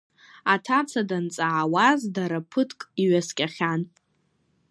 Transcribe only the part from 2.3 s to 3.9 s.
ԥыҭк иҩаскьахьан.